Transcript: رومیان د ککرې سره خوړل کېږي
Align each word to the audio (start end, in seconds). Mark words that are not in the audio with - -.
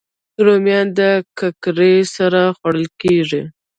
رومیان 0.45 0.87
د 0.99 1.01
ککرې 1.39 1.95
سره 2.15 2.41
خوړل 2.57 2.87
کېږي 3.01 3.41